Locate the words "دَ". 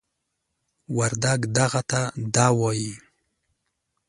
2.33-2.35